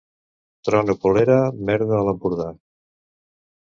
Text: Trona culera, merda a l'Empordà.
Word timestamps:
Trona 0.69 0.95
culera, 1.03 1.37
merda 1.71 1.99
a 2.01 2.03
l'Empordà. 2.11 2.53